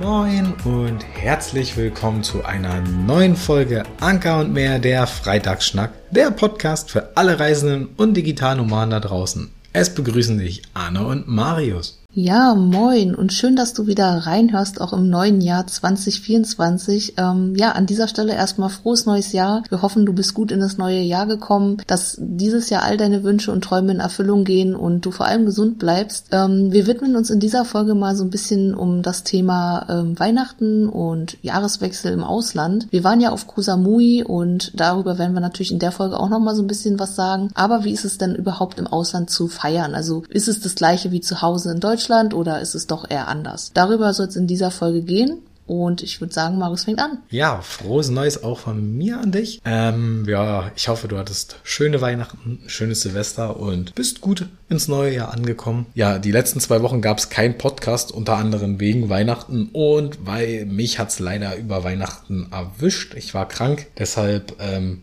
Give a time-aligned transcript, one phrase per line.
[0.00, 6.90] Moin und herzlich willkommen zu einer neuen Folge Anker und mehr der Freitagsschnack, der Podcast
[6.90, 9.50] für alle Reisenden und Digitalnomaden da draußen.
[9.72, 11.98] Es begrüßen dich Arne und Marius.
[12.18, 17.16] Ja, moin und schön, dass du wieder reinhörst, auch im neuen Jahr 2024.
[17.18, 19.62] Ähm, ja, an dieser Stelle erstmal frohes neues Jahr.
[19.68, 23.22] Wir hoffen, du bist gut in das neue Jahr gekommen, dass dieses Jahr all deine
[23.22, 26.28] Wünsche und Träume in Erfüllung gehen und du vor allem gesund bleibst.
[26.32, 30.18] Ähm, wir widmen uns in dieser Folge mal so ein bisschen um das Thema ähm,
[30.18, 32.86] Weihnachten und Jahreswechsel im Ausland.
[32.88, 36.30] Wir waren ja auf Koh Samui und darüber werden wir natürlich in der Folge auch
[36.30, 37.50] nochmal so ein bisschen was sagen.
[37.52, 39.94] Aber wie ist es denn überhaupt im Ausland zu feiern?
[39.94, 42.05] Also ist es das gleiche wie zu Hause in Deutschland?
[42.06, 43.72] Deutschland oder ist es doch eher anders?
[43.74, 45.38] Darüber soll es in dieser Folge gehen.
[45.66, 47.18] Und ich würde sagen, Marius fängt an.
[47.28, 49.60] Ja, frohes Neues auch von mir an dich.
[49.64, 55.12] Ähm, ja, ich hoffe, du hattest schöne Weihnachten, schönes Silvester und bist gut ins neue
[55.12, 55.86] Jahr angekommen.
[55.94, 60.66] Ja, die letzten zwei Wochen gab es keinen Podcast, unter anderem wegen Weihnachten und weil
[60.66, 63.14] mich hat es leider über Weihnachten erwischt.
[63.14, 65.02] Ich war krank, deshalb ähm,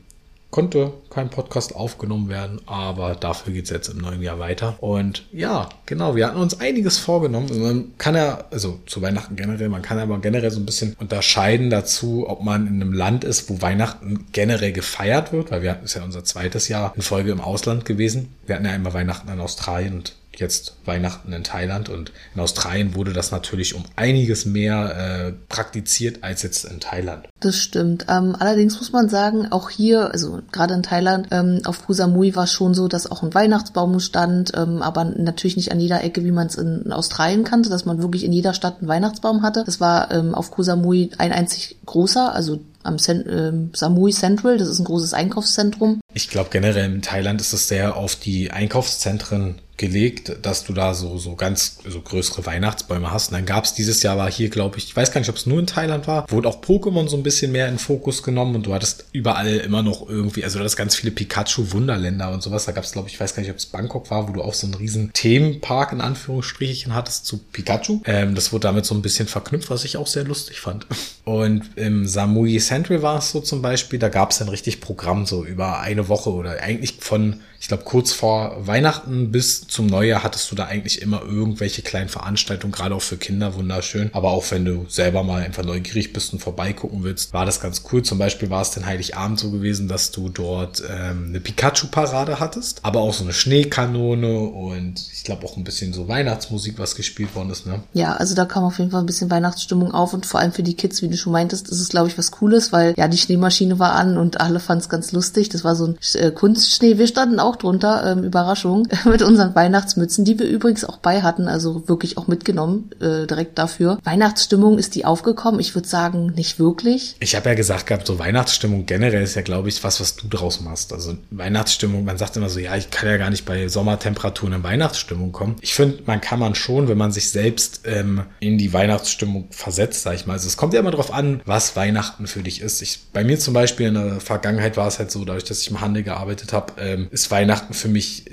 [0.54, 4.76] konnte kein Podcast aufgenommen werden, aber dafür geht es jetzt im neuen Jahr weiter.
[4.82, 7.50] Und ja, genau, wir hatten uns einiges vorgenommen.
[7.59, 11.72] Man kann ja, also zu Weihnachten generell, man kann aber generell so ein bisschen unterscheiden
[11.72, 15.86] dazu, ob man in einem Land ist, wo Weihnachten generell gefeiert wird, weil wir hatten
[15.86, 18.31] es ja unser zweites Jahr in Folge im Ausland gewesen.
[18.46, 22.95] Wir hatten ja einmal Weihnachten in Australien und jetzt Weihnachten in Thailand und in Australien
[22.95, 27.28] wurde das natürlich um einiges mehr äh, praktiziert als jetzt in Thailand.
[27.40, 28.06] Das stimmt.
[28.09, 32.36] Ähm, allerdings muss man sagen, auch hier, also gerade in Thailand, ähm, auf Koh Samui
[32.36, 36.03] war es schon so, dass auch ein Weihnachtsbaum stand, ähm, aber natürlich nicht an jeder
[36.03, 38.88] Ecke, wie man es in, in, Australien kannte, dass man wirklich in jeder Stadt einen
[38.88, 39.64] Weihnachtsbaum hatte.
[39.66, 44.58] Das war ähm, auf Koh Samui ein einzig großer, also am Cent, äh, Samui Central,
[44.58, 46.02] das ist ein großes Einkaufszentrum.
[46.14, 50.94] Ich glaube generell in Thailand ist es sehr auf die Einkaufszentren gelegt, dass du da
[50.94, 53.30] so, so ganz so größere Weihnachtsbäume hast.
[53.30, 55.36] Und dann gab es dieses Jahr war hier, glaube ich, ich weiß gar nicht, ob
[55.36, 58.56] es nur in Thailand war, wurde auch Pokémon so ein bisschen mehr in Fokus genommen
[58.56, 62.66] und du hattest überall immer noch irgendwie, also du hattest ganz viele Pikachu-Wunderländer und sowas.
[62.66, 64.42] Da gab es, glaube ich, ich weiß gar nicht, ob es Bangkok war, wo du
[64.42, 68.02] auch so einen riesen Themenpark in Anführungsstrichen hattest zu Pikachu.
[68.06, 70.86] Ähm, das wurde damit so ein bisschen verknüpft, was ich auch sehr lustig fand.
[71.26, 75.26] Und im Samui Central war es so zum Beispiel, da gab es ein richtig Programm
[75.26, 80.22] so über eine Woche oder eigentlich von ich glaube, kurz vor Weihnachten bis zum Neujahr
[80.22, 84.09] hattest du da eigentlich immer irgendwelche kleinen Veranstaltungen, gerade auch für Kinder, wunderschön.
[84.12, 87.84] Aber auch wenn du selber mal einfach neugierig bist und vorbeigucken willst, war das ganz
[87.90, 88.03] cool.
[88.03, 92.81] Zum Beispiel war es den Heiligabend so gewesen, dass du dort ähm, eine Pikachu-Parade hattest,
[92.84, 97.34] aber auch so eine Schneekanone und ich glaube auch ein bisschen so Weihnachtsmusik, was gespielt
[97.34, 97.66] worden ist.
[97.66, 97.81] Ne?
[97.94, 100.63] Ja, also da kam auf jeden Fall ein bisschen Weihnachtsstimmung auf und vor allem für
[100.63, 103.18] die Kids, wie du schon meintest, ist es, glaube ich, was Cooles, weil ja, die
[103.18, 105.47] Schneemaschine war an und alle fanden es ganz lustig.
[105.47, 106.97] Das war so ein äh, Kunstschnee.
[106.97, 111.22] Wir standen auch auch drunter, ähm, Überraschung, mit unseren Weihnachtsmützen, die wir übrigens auch bei
[111.22, 114.00] hatten, also wirklich auch mitgenommen, äh, direkt dafür.
[114.03, 115.59] Weihnachtsstimmung, ist die aufgekommen?
[115.59, 117.16] Ich würde sagen, nicht wirklich.
[117.19, 120.28] Ich habe ja gesagt gehabt, so Weihnachtsstimmung generell ist ja, glaube ich, was, was du
[120.28, 120.94] draus machst.
[120.94, 124.64] Also Weihnachtsstimmung, man sagt immer so, ja, ich kann ja gar nicht bei Sommertemperaturen in
[124.64, 125.56] Weihnachtsstimmung kommen.
[125.62, 130.03] Ich finde, man kann man schon, wenn man sich selbst ähm, in die Weihnachtsstimmung versetzt,
[130.03, 130.34] sag ich mal.
[130.34, 132.81] Also es kommt ja immer darauf an, was Weihnachten für dich ist.
[132.81, 135.70] Ich, bei mir zum Beispiel in der Vergangenheit war es halt so, dadurch, dass ich
[135.70, 138.26] im Handel gearbeitet habe, ähm, ist Weihnachten Weihnachten für mich,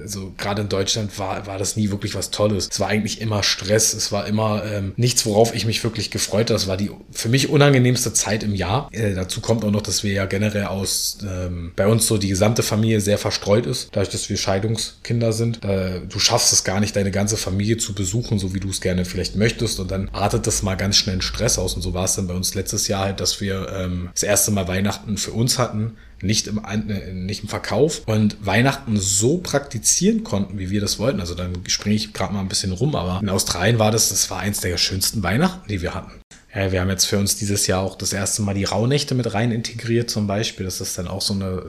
[0.00, 2.68] also gerade in Deutschland war, war das nie wirklich was Tolles.
[2.70, 6.50] Es war eigentlich immer Stress, es war immer ähm, nichts, worauf ich mich wirklich gefreut
[6.50, 6.54] habe.
[6.54, 8.88] Das war die für mich unangenehmste Zeit im Jahr.
[8.92, 12.28] Äh, dazu kommt auch noch, dass wir ja generell aus, ähm, bei uns so die
[12.28, 15.64] gesamte Familie sehr verstreut ist, dadurch, dass wir Scheidungskinder sind.
[15.64, 18.80] Äh, du schaffst es gar nicht, deine ganze Familie zu besuchen, so wie du es
[18.80, 21.94] gerne vielleicht möchtest und dann artet das mal ganz schnell in Stress aus und so
[21.94, 25.18] war es dann bei uns letztes Jahr halt, dass wir ähm, das erste Mal Weihnachten
[25.18, 30.70] für uns hatten nicht im, äh, nicht im Verkauf und Weihnachten so praktizieren konnten, wie
[30.70, 31.20] wir das wollten.
[31.20, 34.30] Also dann springe ich gerade mal ein bisschen rum, aber in Australien war das, das
[34.30, 36.12] war eins der schönsten Weihnachten, die wir hatten.
[36.54, 39.34] Ja, wir haben jetzt für uns dieses Jahr auch das erste Mal die Rauhnächte mit
[39.34, 40.64] rein integriert zum Beispiel.
[40.64, 41.62] Das ist dann auch so eine,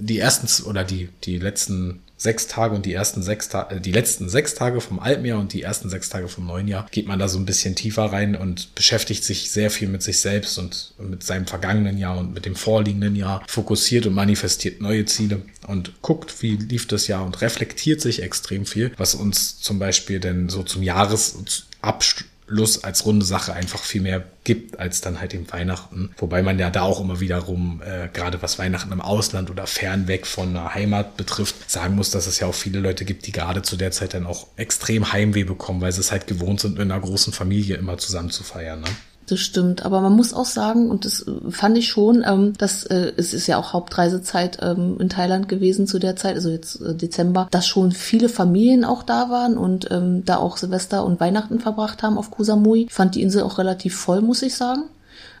[0.00, 3.92] die ersten oder die, die letzten sechs Tage und die ersten sechs Tage, äh, die
[3.92, 7.06] letzten sechs Tage vom alten Jahr und die ersten sechs Tage vom neuen Jahr geht
[7.06, 10.58] man da so ein bisschen tiefer rein und beschäftigt sich sehr viel mit sich selbst
[10.58, 15.42] und mit seinem vergangenen Jahr und mit dem vorliegenden Jahr, fokussiert und manifestiert neue Ziele
[15.66, 20.20] und guckt, wie lief das Jahr und reflektiert sich extrem viel, was uns zum Beispiel
[20.20, 25.34] denn so zum Jahresabschluss Lust als runde Sache einfach viel mehr gibt als dann halt
[25.34, 26.10] im Weihnachten.
[26.16, 30.26] Wobei man ja da auch immer wiederum, äh, gerade was Weihnachten im Ausland oder fernweg
[30.26, 33.62] von der Heimat betrifft, sagen muss, dass es ja auch viele Leute gibt, die gerade
[33.62, 36.82] zu der Zeit dann auch extrem Heimweh bekommen, weil sie es halt gewohnt sind, mit
[36.82, 38.80] einer großen Familie immer zusammen zu feiern.
[38.80, 38.88] Ne?
[39.28, 43.12] Das stimmt, aber man muss auch sagen, und das fand ich schon, ähm, dass äh,
[43.18, 46.94] es ist ja auch Hauptreisezeit ähm, in Thailand gewesen zu der Zeit, also jetzt äh,
[46.94, 51.60] Dezember, dass schon viele Familien auch da waren und ähm, da auch Silvester und Weihnachten
[51.60, 52.84] verbracht haben auf Koh Samui.
[52.84, 54.84] Ich fand die Insel auch relativ voll, muss ich sagen.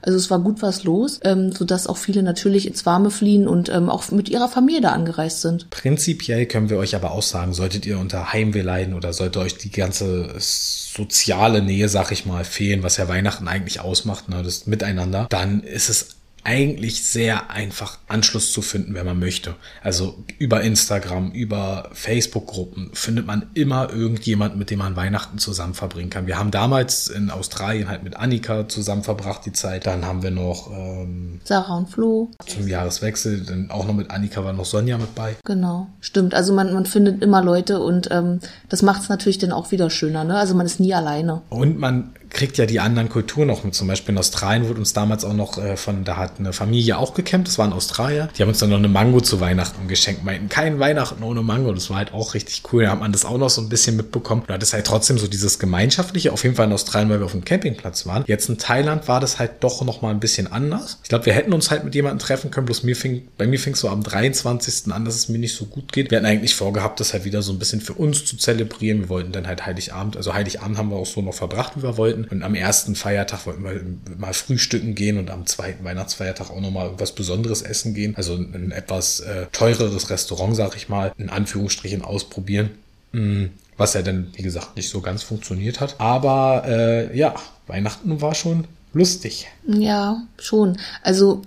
[0.02, 3.68] Also es war gut was los, ähm, sodass auch viele natürlich ins Warme fliehen und
[3.68, 5.70] ähm, auch mit ihrer Familie da angereist sind.
[5.70, 9.56] Prinzipiell können wir euch aber auch sagen, solltet ihr unter Heimweh leiden oder sollte euch
[9.58, 14.66] die ganze soziale Nähe, sag ich mal, fehlen, was ja Weihnachten eigentlich ausmacht, ne, das
[14.66, 16.17] Miteinander, dann ist es
[16.48, 19.54] eigentlich sehr einfach Anschluss zu finden, wenn man möchte.
[19.82, 26.08] Also über Instagram, über Facebook-Gruppen findet man immer irgendjemand, mit dem man Weihnachten zusammen verbringen
[26.08, 26.26] kann.
[26.26, 29.84] Wir haben damals in Australien halt mit Annika zusammen verbracht die Zeit.
[29.84, 32.30] Dann haben wir noch ähm, Sarah und Flo.
[32.46, 35.36] Zum Jahreswechsel, dann auch noch mit Annika war noch Sonja mit bei.
[35.44, 36.32] Genau, stimmt.
[36.32, 38.40] Also man, man findet immer Leute und ähm,
[38.70, 40.24] das macht es natürlich dann auch wieder schöner.
[40.24, 40.38] Ne?
[40.38, 41.42] Also man ist nie alleine.
[41.50, 43.74] Und man kriegt ja die anderen Kulturen auch mit.
[43.74, 46.98] Zum Beispiel in Australien wurde uns damals auch noch äh, von, da hat eine Familie
[46.98, 48.28] auch gecampt, das waren Australier.
[48.36, 51.72] Die haben uns dann noch eine Mango zu Weihnachten geschenkt, meinten, kein Weihnachten ohne Mango.
[51.72, 52.84] Das war halt auch richtig cool.
[52.84, 54.42] Da hat man das auch noch so ein bisschen mitbekommen.
[54.46, 57.32] Du hattest halt trotzdem so dieses Gemeinschaftliche, auf jeden Fall in Australien, weil wir auf
[57.32, 58.24] dem Campingplatz waren.
[58.26, 60.98] Jetzt in Thailand war das halt doch noch mal ein bisschen anders.
[61.02, 63.58] Ich glaube, wir hätten uns halt mit jemandem treffen können, bloß mir fing, bei mir
[63.58, 64.92] fing es so am 23.
[64.92, 66.10] an, dass es mir nicht so gut geht.
[66.10, 69.00] Wir hatten eigentlich vorgehabt, das halt wieder so ein bisschen für uns zu zelebrieren.
[69.00, 71.96] Wir wollten dann halt Heiligabend, also Heiligabend haben wir auch so noch verbracht, wie wir
[71.96, 72.17] wollten.
[72.26, 76.92] Und am ersten Feiertag wollten wir mal frühstücken gehen und am zweiten Weihnachtsfeiertag auch nochmal
[76.98, 78.16] was Besonderes essen gehen.
[78.16, 82.70] Also ein etwas äh, teureres Restaurant, sag ich mal, in Anführungsstrichen ausprobieren.
[83.12, 85.96] Mm, was ja dann, wie gesagt, nicht so ganz funktioniert hat.
[85.98, 87.34] Aber äh, ja,
[87.66, 89.48] Weihnachten war schon lustig.
[89.66, 90.78] Ja, schon.
[91.02, 91.42] Also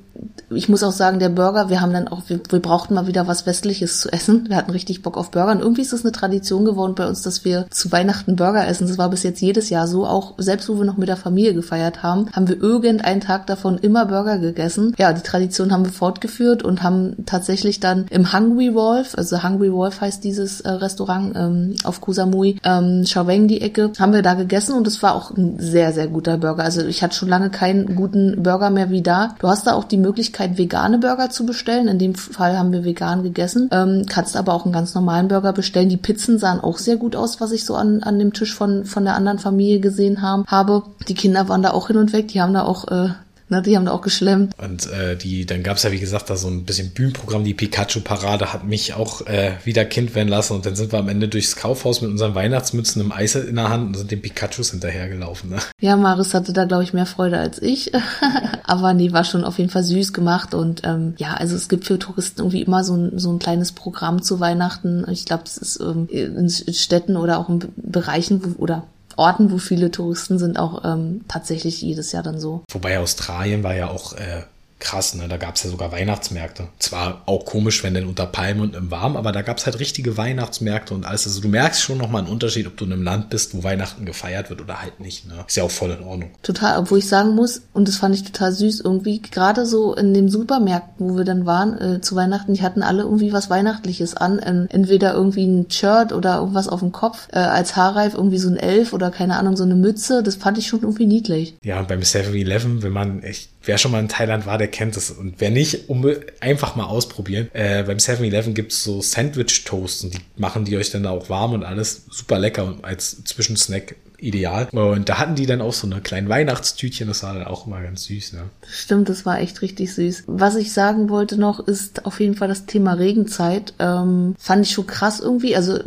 [0.49, 3.27] ich muss auch sagen, der Burger, wir haben dann auch, wir, wir brauchten mal wieder
[3.27, 4.49] was Westliches zu essen.
[4.49, 5.51] Wir hatten richtig Bock auf Burger.
[5.51, 8.87] Und irgendwie ist es eine Tradition geworden bei uns, dass wir zu Weihnachten Burger essen.
[8.87, 10.05] Das war bis jetzt jedes Jahr so.
[10.05, 13.77] Auch selbst wo wir noch mit der Familie gefeiert haben, haben wir irgendeinen Tag davon
[13.77, 14.93] immer Burger gegessen.
[14.97, 19.71] Ja, die Tradition haben wir fortgeführt und haben tatsächlich dann im Hungry Wolf, also Hungry
[19.71, 24.33] Wolf heißt dieses äh, Restaurant ähm, auf Kusamui, ähm, Chaweng die Ecke, haben wir da
[24.33, 26.63] gegessen und es war auch ein sehr, sehr guter Burger.
[26.63, 29.35] Also ich hatte schon lange keinen guten Burger mehr wie da.
[29.39, 31.87] Du hast da auch die Möglichkeit, vegane Burger zu bestellen.
[31.87, 33.69] In dem Fall haben wir vegan gegessen.
[33.71, 35.89] Ähm, kannst aber auch einen ganz normalen Burger bestellen.
[35.89, 38.85] Die Pizzen sahen auch sehr gut aus, was ich so an, an dem Tisch von,
[38.85, 40.83] von der anderen Familie gesehen haben, habe.
[41.07, 42.29] Die Kinder waren da auch hin und weg.
[42.29, 43.09] Die haben da auch äh,
[43.51, 44.53] Ne, die haben da auch geschlemmt.
[44.57, 47.43] Und äh, die, dann gab's ja, wie gesagt, da so ein bisschen Bühnenprogramm.
[47.43, 50.53] Die Pikachu-Parade hat mich auch äh, wieder Kind werden lassen.
[50.53, 53.67] Und dann sind wir am Ende durchs Kaufhaus mit unseren Weihnachtsmützen im Eis in der
[53.67, 55.49] Hand und sind den Pikachus hinterhergelaufen.
[55.49, 55.57] Ne?
[55.81, 57.91] Ja, Maris hatte da, glaube ich, mehr Freude als ich.
[58.63, 60.53] Aber nee, war schon auf jeden Fall süß gemacht.
[60.53, 63.73] Und ähm, ja, also es gibt für Touristen irgendwie immer so ein, so ein kleines
[63.73, 65.05] Programm zu Weihnachten.
[65.11, 68.87] Ich glaube, es ist ähm, in Städten oder auch in Bereichen, wo, oder
[69.21, 72.63] Orten, wo viele Touristen sind, auch ähm, tatsächlich jedes Jahr dann so.
[72.71, 74.41] Wobei Australien war ja auch äh,
[74.81, 75.27] krass, ne?
[75.29, 76.67] Da gab es ja sogar Weihnachtsmärkte.
[76.79, 79.79] Zwar auch komisch, wenn denn unter Palmen und im Warm, aber da gab es halt
[79.79, 81.25] richtige Weihnachtsmärkte und alles.
[81.25, 84.05] Also du merkst schon nochmal einen Unterschied, ob du in einem Land bist, wo Weihnachten
[84.05, 85.27] gefeiert wird oder halt nicht.
[85.27, 85.45] Ne?
[85.47, 86.31] Ist ja auch voll in Ordnung.
[86.41, 90.13] Total, obwohl ich sagen muss, und das fand ich total süß, irgendwie, gerade so in
[90.13, 94.17] den Supermärkten, wo wir dann waren, äh, zu Weihnachten, die hatten alle irgendwie was Weihnachtliches
[94.17, 94.41] an.
[94.43, 97.27] Ähm, entweder irgendwie ein Shirt oder irgendwas auf dem Kopf.
[97.31, 100.23] Äh, als Haarreif irgendwie so ein Elf oder keine Ahnung, so eine Mütze.
[100.23, 101.55] Das fand ich schon irgendwie niedlich.
[101.63, 104.97] Ja, und beim 7-Eleven, wenn man echt wer schon mal in Thailand war, der kennt
[104.97, 105.11] es.
[105.11, 106.05] Und wer nicht, um,
[106.39, 107.49] einfach mal ausprobieren.
[107.53, 111.63] Äh, beim 7-Eleven gibt's so Sandwich-Toast und die machen die euch dann auch warm und
[111.63, 114.67] alles super lecker und als Zwischensnack ideal.
[114.71, 117.81] Und da hatten die dann auch so eine kleine Weihnachtstütchen, das war dann auch immer
[117.81, 118.33] ganz süß.
[118.33, 118.43] Ne?
[118.69, 120.25] Stimmt, das war echt richtig süß.
[120.27, 123.73] Was ich sagen wollte noch, ist auf jeden Fall das Thema Regenzeit.
[123.79, 125.55] Ähm, fand ich schon krass irgendwie.
[125.55, 125.79] Also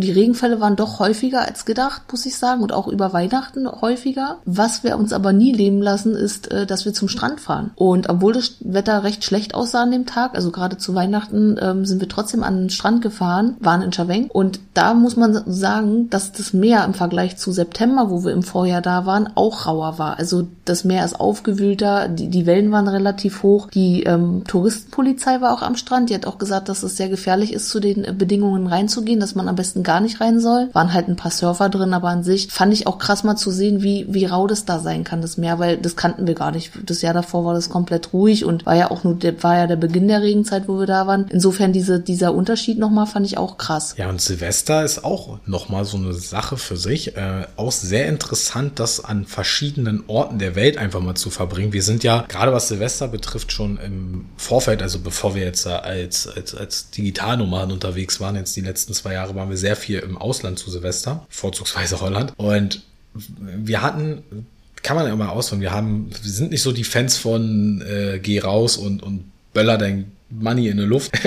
[0.00, 4.38] die Regenfälle waren doch häufiger als gedacht, muss ich sagen, und auch über Weihnachten häufiger.
[4.44, 7.70] Was wir uns aber nie leben lassen, ist, äh, dass wir zum Strand fahren.
[7.74, 11.84] Und obwohl das Wetter recht schlecht aussah an dem Tag, also gerade zu Weihnachten, ähm,
[11.84, 14.28] sind wir trotzdem an den Strand gefahren, waren in Chaveng.
[14.30, 18.42] Und da muss man sagen, dass das Meer im Vergleich zu September, wo wir im
[18.42, 20.18] Vorjahr da waren, auch rauer war.
[20.18, 23.68] Also das Meer ist aufgewühlter, die, die Wellen waren relativ hoch.
[23.70, 26.10] Die ähm, Touristenpolizei war auch am Strand.
[26.10, 29.48] Die hat auch gesagt, dass es sehr gefährlich ist, zu den Bedingungen reinzugehen, dass man
[29.48, 30.70] am besten gar nicht rein soll.
[30.72, 33.50] Waren halt ein paar Surfer drin, aber an sich fand ich auch krass mal zu
[33.50, 36.52] sehen, wie, wie rau das da sein kann, das Meer, weil das kannten wir gar
[36.52, 36.70] nicht.
[36.86, 39.66] Das Jahr davor war das komplett ruhig und war ja auch nur, der, war ja
[39.66, 41.26] der Beginn der Regenzeit, wo wir da waren.
[41.30, 43.94] Insofern diese, dieser Unterschied nochmal fand ich auch krass.
[43.96, 47.16] Ja, und Silvester ist auch nochmal so eine Sache für sich.
[47.16, 51.72] Äh, auch sehr interessant, das an verschiedenen Orten der Welt einfach mal zu verbringen.
[51.72, 56.28] Wir sind ja, gerade was Silvester betrifft, schon im Vorfeld, also bevor wir jetzt als,
[56.28, 60.16] als, als Digitalnomaden unterwegs waren, jetzt die letzten zwei Jahre waren wir sehr viel im
[60.16, 62.32] Ausland zu Silvester, vorzugsweise Holland.
[62.36, 62.82] Und
[63.14, 64.46] wir hatten
[64.82, 65.60] kann man ja immer auswählen.
[65.60, 69.78] Wir haben, wir sind nicht so die Fans von äh, geh raus und, und böller
[69.78, 71.12] dein Money in die Luft.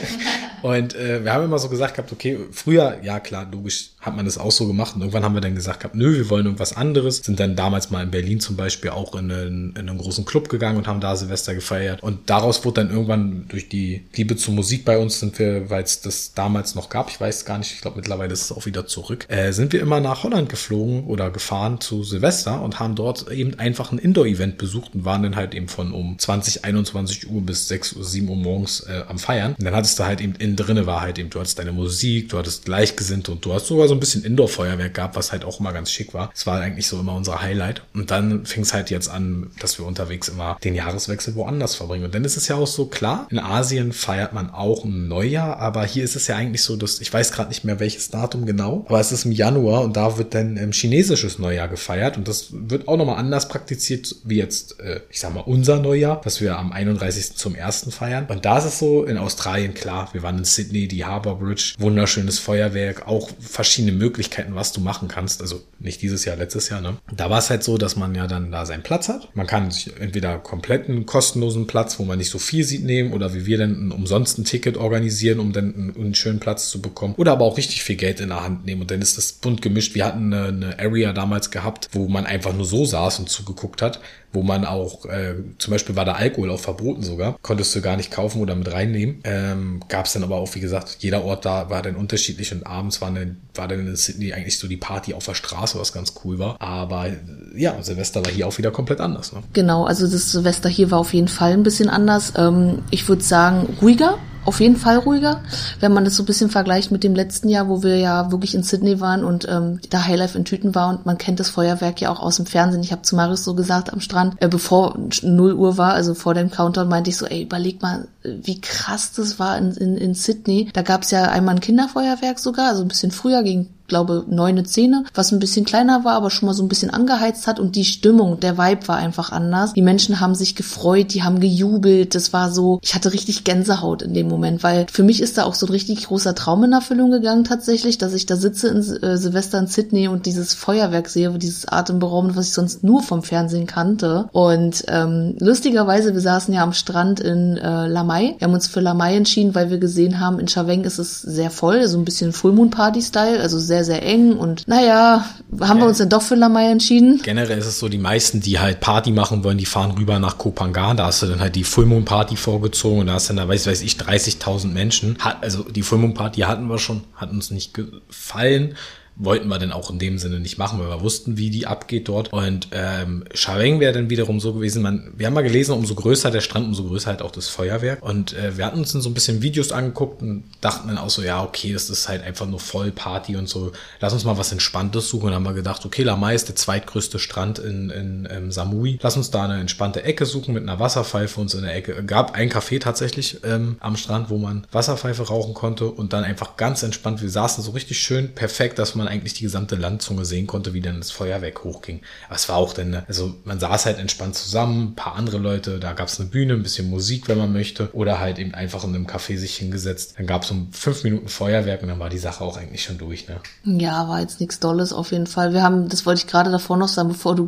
[0.64, 4.26] Und äh, wir haben immer so gesagt gehabt, okay, früher, ja klar, logisch hat man
[4.26, 4.96] das auch so gemacht.
[4.96, 7.18] Und irgendwann haben wir dann gesagt nö, wir wollen irgendwas anderes.
[7.18, 10.50] Sind dann damals mal in Berlin zum Beispiel auch in einen, in einen großen Club
[10.50, 12.02] gegangen und haben da Silvester gefeiert.
[12.02, 15.84] Und daraus wurde dann irgendwann durch die Liebe zur Musik bei uns sind wir, weil
[15.84, 18.66] es das damals noch gab, ich weiß gar nicht, ich glaube mittlerweile ist es auch
[18.66, 22.96] wieder zurück, äh, sind wir immer nach Holland geflogen oder gefahren zu Silvester und haben
[22.96, 27.30] dort eben einfach ein Indoor-Event besucht und waren dann halt eben von um 20, 21
[27.30, 29.56] Uhr bis 6 Uhr, 7 Uhr morgens äh, am Feiern.
[29.58, 31.72] Und dann hattest du halt eben in innen drinne war halt eben, du hattest deine
[31.72, 35.46] Musik, du hattest Gleichgesinnte und du hast sogar so ein bisschen Indoor-Feuerwerk gehabt, was halt
[35.46, 36.32] auch immer ganz schick war.
[36.34, 37.84] Es war eigentlich so immer unser Highlight.
[37.94, 42.06] Und dann fing es halt jetzt an, dass wir unterwegs immer den Jahreswechsel woanders verbringen.
[42.06, 45.58] Und dann ist es ja auch so klar, in Asien feiert man auch ein Neujahr,
[45.58, 48.46] aber hier ist es ja eigentlich so, dass ich weiß gerade nicht mehr welches Datum
[48.46, 52.28] genau, aber es ist im Januar und da wird dann ähm, chinesisches Neujahr gefeiert und
[52.28, 56.40] das wird auch nochmal anders praktiziert wie jetzt, äh, ich sag mal, unser Neujahr, was
[56.42, 57.36] wir am 31.
[57.36, 57.94] zum 1.
[57.94, 58.26] feiern.
[58.30, 61.74] Und da ist es so, in Australien klar, wir waren in Sydney, die Harbour Bridge,
[61.78, 65.42] wunderschönes Feuerwerk, auch verschiedene Möglichkeiten, was du machen kannst.
[65.42, 66.98] Also nicht dieses Jahr, letztes Jahr, ne?
[67.16, 69.36] Da war es halt so, dass man ja dann da seinen Platz hat.
[69.36, 73.34] Man kann sich entweder kompletten kostenlosen Platz, wo man nicht so viel sieht, nehmen oder
[73.34, 77.16] wie wir dann umsonst ein Ticket organisieren, um dann einen, einen schönen Platz zu bekommen.
[77.18, 79.62] Oder aber auch richtig viel Geld in der Hand nehmen und dann ist das bunt
[79.62, 79.96] gemischt.
[79.96, 83.82] Wir hatten eine, eine Area damals gehabt, wo man einfach nur so saß und zugeguckt
[83.82, 84.00] hat
[84.34, 87.96] wo man auch, äh, zum Beispiel war da Alkohol auch verboten sogar, konntest du gar
[87.96, 89.20] nicht kaufen oder mit reinnehmen.
[89.24, 92.66] Ähm, Gab es dann aber auch, wie gesagt, jeder Ort da war dann unterschiedlich und
[92.66, 95.94] abends war dann, war dann in Sydney eigentlich so die Party auf der Straße, was
[95.94, 96.60] ganz cool war.
[96.60, 97.08] Aber
[97.56, 99.34] ja, Silvester war hier auch wieder komplett anders.
[99.34, 99.44] Ne?
[99.54, 102.34] Genau, also das Silvester hier war auf jeden Fall ein bisschen anders.
[102.36, 105.42] Ähm, ich würde sagen, ruhiger auf jeden Fall ruhiger,
[105.80, 108.56] wenn man das so ein bisschen vergleicht mit dem letzten Jahr, wo wir ja wirklich
[108.56, 112.02] in Sydney waren und ähm, da Highlife in Tüten war und man kennt das Feuerwerk
[112.02, 112.84] ja auch aus dem Fernsehen.
[112.84, 116.34] Ich habe zu Marius so gesagt am Strand, äh, bevor 0 Uhr war, also vor
[116.34, 120.14] dem Countdown, meinte ich so, ey, überleg mal, wie krass das war in, in, in
[120.14, 120.70] Sydney.
[120.74, 124.64] Da gab es ja einmal ein Kinderfeuerwerk sogar, also ein bisschen früher, gegen glaube, neune
[124.64, 127.76] Zähne, was ein bisschen kleiner war, aber schon mal so ein bisschen angeheizt hat und
[127.76, 129.74] die Stimmung, der Vibe war einfach anders.
[129.74, 134.02] Die Menschen haben sich gefreut, die haben gejubelt, das war so, ich hatte richtig Gänsehaut
[134.02, 136.72] in dem Moment, weil für mich ist da auch so ein richtig großer Traum in
[136.72, 141.10] Erfüllung gegangen tatsächlich, dass ich da sitze in äh, Silvester in Sydney und dieses Feuerwerk
[141.10, 144.30] sehe, dieses atemberaubende, was ich sonst nur vom Fernsehen kannte.
[144.32, 148.36] Und ähm, lustigerweise, wir saßen ja am Strand in äh, Lamai.
[148.38, 151.52] Wir haben uns für Lamai entschieden, weil wir gesehen haben, in Chaveng ist es sehr
[151.52, 155.26] voll, so ein bisschen Full Moon Party Style, also sehr sehr, sehr eng und naja,
[155.60, 157.20] haben wir uns dann doch für Lamai entschieden.
[157.24, 160.38] Generell ist es so, die meisten, die halt Party machen wollen, die fahren rüber nach
[160.38, 163.34] Kopangan, da hast du dann halt die Full Moon Party vorgezogen und da hast du
[163.34, 165.18] dann da, weiß, weiß ich, 30.000 Menschen.
[165.18, 168.76] Hat, also die Full Moon Party hatten wir schon, hat uns nicht gefallen
[169.16, 172.08] wollten wir denn auch in dem Sinne nicht machen, weil wir wussten, wie die abgeht
[172.08, 172.34] dort.
[172.34, 176.32] Und ähm, Schareng wäre dann wiederum so gewesen, man, wir haben mal gelesen, umso größer
[176.32, 178.02] der Strand, umso größer halt auch das Feuerwerk.
[178.02, 181.10] Und äh, wir hatten uns dann so ein bisschen Videos angeguckt und dachten dann auch
[181.10, 183.72] so, ja, okay, das ist halt einfach nur voll Party und so.
[184.00, 185.26] Lass uns mal was Entspanntes suchen.
[185.26, 188.52] Und dann haben wir gedacht, okay, Lamai ist der zweitgrößte Strand in, in, in ähm,
[188.52, 189.00] Samui.
[189.02, 192.04] Lass uns da eine entspannte Ecke suchen mit einer Wasserpfeife uns in der Ecke.
[192.04, 196.58] Gab ein Café tatsächlich ähm, am Strand, wo man Wasserpfeife rauchen konnte und dann einfach
[196.58, 197.22] ganz entspannt.
[197.22, 200.74] Wir saßen so richtig schön perfekt, dass man man eigentlich die gesamte Landzunge sehen konnte,
[200.74, 202.02] wie dann das Feuerwerk hochging.
[202.28, 205.80] Aber es war auch dann, also man saß halt entspannt zusammen, ein paar andere Leute,
[205.80, 208.84] da gab es eine Bühne, ein bisschen Musik, wenn man möchte, oder halt eben einfach
[208.84, 210.16] in einem Café sich hingesetzt.
[210.18, 212.98] Dann gab es um fünf Minuten Feuerwerk und dann war die Sache auch eigentlich schon
[212.98, 213.40] durch, ne?
[213.64, 215.54] Ja, war jetzt nichts Dolles auf jeden Fall.
[215.54, 217.48] Wir haben, das wollte ich gerade davor noch sagen, bevor du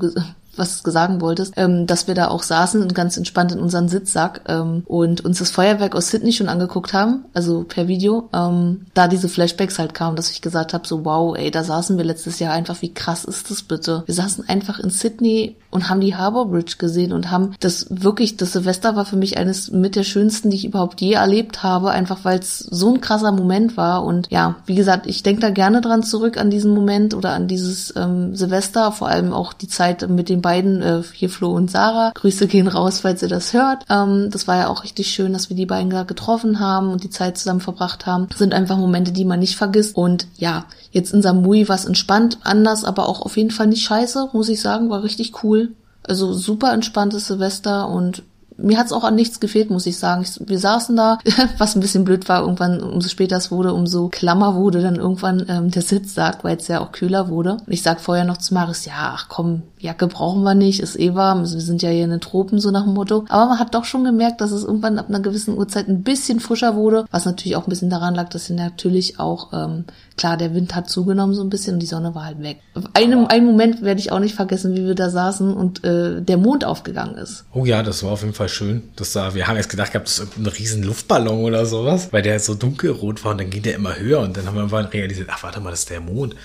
[0.57, 3.89] was du sagen wolltest, ähm, dass wir da auch saßen und ganz entspannt in unseren
[3.89, 8.85] Sitzsack ähm, und uns das Feuerwerk aus Sydney schon angeguckt haben, also per Video, ähm,
[8.93, 12.05] da diese Flashbacks halt kamen, dass ich gesagt habe, so wow, ey, da saßen wir
[12.05, 14.03] letztes Jahr einfach, wie krass ist das bitte?
[14.05, 18.37] Wir saßen einfach in Sydney und haben die Harbour Bridge gesehen und haben das wirklich,
[18.37, 21.91] das Silvester war für mich eines mit der schönsten, die ich überhaupt je erlebt habe,
[21.91, 25.49] einfach weil es so ein krasser Moment war und ja, wie gesagt, ich denke da
[25.49, 29.67] gerne dran zurück an diesen Moment oder an dieses ähm, Silvester, vor allem auch die
[29.67, 32.11] Zeit mit den beiden, äh, hier Flo und Sarah.
[32.13, 33.83] Grüße gehen raus, falls ihr das hört.
[33.89, 37.03] Ähm, das war ja auch richtig schön, dass wir die beiden da getroffen haben und
[37.03, 38.27] die Zeit zusammen verbracht haben.
[38.29, 39.95] Das sind einfach Momente, die man nicht vergisst.
[39.95, 43.85] Und ja, jetzt in Samui war es entspannt, anders, aber auch auf jeden Fall nicht
[43.85, 45.73] scheiße, muss ich sagen, war richtig cool.
[46.03, 48.21] Also super entspanntes Silvester und
[48.57, 50.21] mir hat's auch an nichts gefehlt, muss ich sagen.
[50.21, 51.17] Ich, wir saßen da,
[51.57, 55.45] was ein bisschen blöd war, irgendwann, umso später es wurde, umso klammer wurde dann irgendwann
[55.49, 57.53] ähm, der Sitzsack, weil es ja auch kühler wurde.
[57.53, 60.99] Und ich sag vorher noch zu Maris, ja, ach komm, Jacke brauchen wir nicht, ist
[60.99, 63.25] eh warm, wir sind ja hier in den Tropen, so nach dem Motto.
[63.29, 66.39] Aber man hat doch schon gemerkt, dass es irgendwann ab einer gewissen Uhrzeit ein bisschen
[66.39, 69.85] frischer wurde, was natürlich auch ein bisschen daran lag, dass sie natürlich auch, ähm,
[70.17, 72.61] klar, der Wind hat zugenommen so ein bisschen und die Sonne war halt weg.
[72.93, 76.37] Einen, einen Moment werde ich auch nicht vergessen, wie wir da saßen und äh, der
[76.37, 77.45] Mond aufgegangen ist.
[77.53, 78.91] Oh ja, das war auf jeden Fall schön.
[78.95, 82.39] Das sah, wir haben jetzt gedacht, gab es ein riesen Luftballon oder sowas, weil der
[82.39, 85.29] so dunkelrot war und dann ging der immer höher und dann haben wir irgendwann realisiert,
[85.31, 86.35] ach warte mal, das ist der Mond.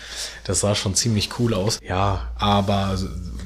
[0.45, 1.79] Das sah schon ziemlich cool aus.
[1.83, 2.99] Ja, aber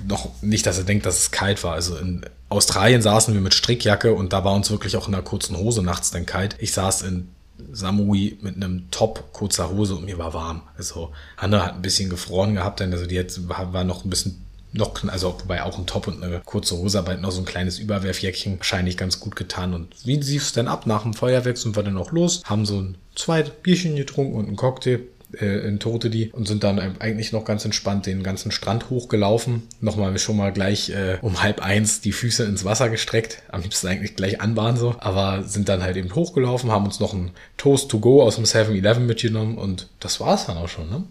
[0.06, 1.74] noch nicht, dass er denkt, dass es kalt war.
[1.74, 5.22] Also in Australien saßen wir mit Strickjacke und da war uns wirklich auch in einer
[5.22, 6.56] kurzen Hose nachts dann kalt.
[6.58, 7.28] Ich saß in
[7.72, 10.62] Samui mit einem Top kurzer Hose und mir war warm.
[10.76, 14.44] Also Hanna hat ein bisschen gefroren gehabt, denn also die jetzt war noch ein bisschen
[14.74, 17.78] noch, also wobei auch ein Top und eine kurze Hose, aber noch so ein kleines
[17.78, 19.72] Überwerfjäckchen wahrscheinlich ganz gut getan.
[19.72, 20.86] Und wie lief es denn ab?
[20.86, 24.46] Nach dem Feuerwerk sind wir dann noch los, haben so ein zwei Bierchen getrunken und
[24.46, 25.00] einen Cocktail
[25.40, 29.62] äh, in Totedi und sind dann eigentlich noch ganz entspannt den ganzen Strand hochgelaufen.
[29.80, 33.42] Nochmal schon mal gleich äh, um halb eins die Füße ins Wasser gestreckt.
[33.48, 34.96] Am liebsten eigentlich gleich anbahnen so.
[34.98, 38.44] Aber sind dann halt eben hochgelaufen, haben uns noch ein Toast to go aus dem
[38.44, 41.04] 7-Eleven mitgenommen und das war's dann auch schon, ne?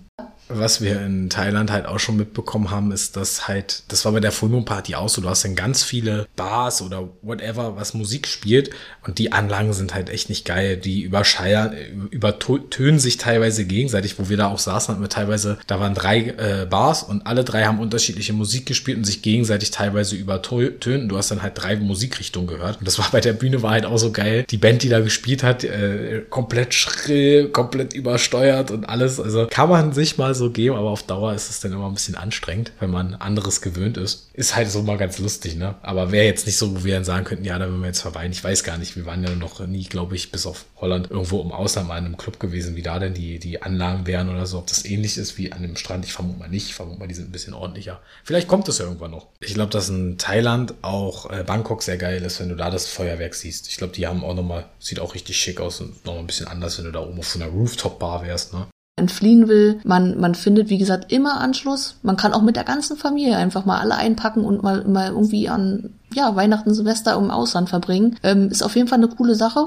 [0.50, 4.20] Was wir in Thailand halt auch schon mitbekommen haben, ist, dass halt, das war bei
[4.20, 7.94] der Full Moon Party auch so, du hast dann ganz viele Bars oder whatever, was
[7.94, 8.70] Musik spielt
[9.06, 10.78] und die Anlagen sind halt echt nicht geil.
[10.78, 11.74] Die überscheiern,
[12.10, 16.20] übertönen sich teilweise gegenseitig, wo wir da auch saßen, hatten wir teilweise, da waren drei
[16.20, 21.10] äh, Bars und alle drei haben unterschiedliche Musik gespielt und sich gegenseitig teilweise übertönen.
[21.10, 22.80] Du hast dann halt drei Musikrichtungen gehört.
[22.80, 24.46] Und das war bei der Bühne war halt auch so geil.
[24.50, 29.20] Die Band, die da gespielt hat, äh, komplett schrill, komplett übersteuert und alles.
[29.20, 31.94] Also kann man sich mal so geben, aber auf Dauer ist es dann immer ein
[31.94, 34.30] bisschen anstrengend, wenn man anderes gewöhnt ist.
[34.34, 35.76] Ist halt so mal ganz lustig, ne?
[35.82, 38.02] Aber wäre jetzt nicht so, wo wir dann sagen könnten, ja, da würden wir jetzt
[38.02, 38.32] verweilen.
[38.32, 38.96] Ich weiß gar nicht.
[38.96, 42.06] Wir waren ja noch nie, glaube ich, bis auf Holland irgendwo im Ausland mal in
[42.06, 44.58] einem Club gewesen, wie da denn die, die Anlagen wären oder so.
[44.60, 46.68] Ob das ähnlich ist wie an dem Strand, ich vermute mal nicht.
[46.68, 48.02] Ich vermute mal, die sind ein bisschen ordentlicher.
[48.24, 49.28] Vielleicht kommt es ja irgendwann noch.
[49.40, 52.88] Ich glaube, dass in Thailand auch äh, Bangkok sehr geil ist, wenn du da das
[52.88, 53.68] Feuerwerk siehst.
[53.68, 56.48] Ich glaube, die haben auch nochmal, sieht auch richtig schick aus und nochmal ein bisschen
[56.48, 58.68] anders, wenn du da oben auf so einer Rooftop-Bar wärst, ne?
[58.96, 59.80] Entfliehen will.
[59.84, 61.96] Man, man findet, wie gesagt, immer Anschluss.
[62.04, 65.50] Man kann auch mit der ganzen Familie einfach mal alle einpacken und mal, mal irgendwie
[65.50, 68.18] an, ja, Weihnachten, Silvester im Ausland verbringen.
[68.22, 69.66] Ähm, ist auf jeden Fall eine coole Sache.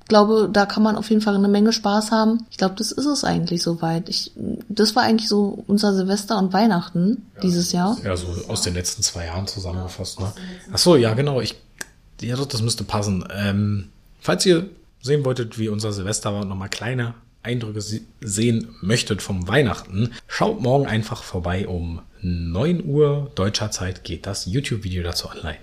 [0.00, 2.46] Ich glaube, da kann man auf jeden Fall eine Menge Spaß haben.
[2.50, 4.08] Ich glaube, das ist es eigentlich soweit.
[4.08, 4.32] Ich,
[4.68, 7.98] das war eigentlich so unser Silvester und Weihnachten ja, dieses Jahr.
[8.04, 10.20] Ja, so aus den letzten zwei Jahren zusammengefasst.
[10.20, 10.32] Ne?
[10.72, 11.40] Ach so, ja, genau.
[11.40, 11.56] Ich,
[12.22, 13.24] ja, das müsste passen.
[13.36, 13.88] Ähm,
[14.20, 14.70] falls ihr
[15.02, 17.14] sehen wolltet, wie unser Silvester war und nochmal kleine
[17.46, 17.80] Eindrücke
[18.20, 21.66] sehen möchtet vom Weihnachten, schaut morgen einfach vorbei.
[21.66, 25.58] Um 9 Uhr deutscher Zeit geht das YouTube-Video dazu online.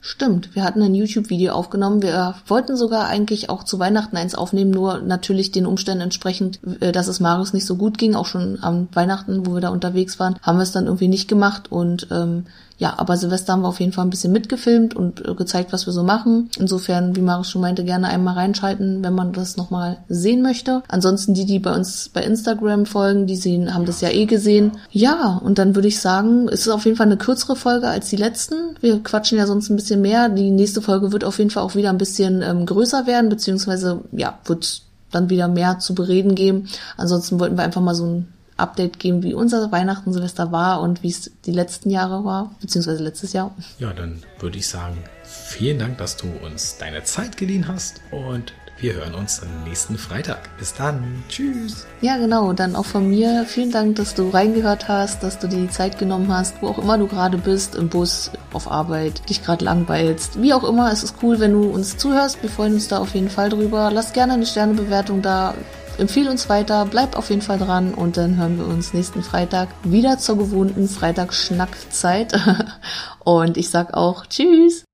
[0.00, 2.00] Stimmt, wir hatten ein YouTube-Video aufgenommen.
[2.00, 6.92] Wir wollten sogar eigentlich auch zu Weihnachten eins aufnehmen, nur natürlich den Umständen entsprechend, äh,
[6.92, 10.20] dass es Marius nicht so gut ging, auch schon am Weihnachten, wo wir da unterwegs
[10.20, 12.44] waren, haben wir es dann irgendwie nicht gemacht und ähm,
[12.78, 15.86] ja, aber Silvester haben wir auf jeden Fall ein bisschen mitgefilmt und äh, gezeigt, was
[15.86, 16.50] wir so machen.
[16.58, 20.82] Insofern, wie Marius schon meinte, gerne einmal reinschalten, wenn man das nochmal sehen möchte.
[20.88, 24.72] Ansonsten die, die bei uns bei Instagram folgen, die sehen, haben das ja eh gesehen.
[24.90, 28.10] Ja, und dann würde ich sagen, es ist auf jeden Fall eine kürzere Folge als
[28.10, 28.76] die letzten.
[28.80, 30.28] Wir quatschen ja sonst ein bisschen mehr.
[30.28, 34.02] Die nächste Folge wird auf jeden Fall auch wieder ein bisschen ähm, größer werden, beziehungsweise
[34.12, 36.68] ja, wird dann wieder mehr zu bereden geben.
[36.98, 41.02] Ansonsten wollten wir einfach mal so ein Update geben, wie unser Weihnachten, Silvester war und
[41.02, 43.54] wie es die letzten Jahre war, beziehungsweise letztes Jahr.
[43.78, 48.52] Ja, dann würde ich sagen, vielen Dank, dass du uns deine Zeit geliehen hast und
[48.78, 50.50] wir hören uns am nächsten Freitag.
[50.58, 51.24] Bis dann.
[51.30, 51.86] Tschüss.
[52.02, 52.52] Ja, genau.
[52.52, 55.98] Dann auch von mir vielen Dank, dass du reingehört hast, dass du dir die Zeit
[55.98, 60.42] genommen hast, wo auch immer du gerade bist, im Bus, auf Arbeit, dich gerade langweilst.
[60.42, 62.42] Wie auch immer, es ist cool, wenn du uns zuhörst.
[62.42, 63.90] Wir freuen uns da auf jeden Fall drüber.
[63.90, 65.54] Lass gerne eine Sternebewertung da
[65.98, 69.68] empfehle uns weiter, bleib auf jeden Fall dran und dann hören wir uns nächsten Freitag
[69.82, 72.32] wieder zur gewohnten Freitagsschnackzeit.
[73.24, 74.85] und ich sag auch Tschüss.